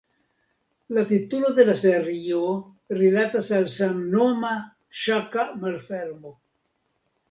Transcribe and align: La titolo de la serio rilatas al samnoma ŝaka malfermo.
La 0.97 1.03
titolo 1.11 1.51
de 1.59 1.65
la 1.67 1.75
serio 1.83 2.41
rilatas 3.03 3.55
al 3.61 3.71
samnoma 3.77 4.59
ŝaka 5.07 5.51
malfermo. 5.65 6.39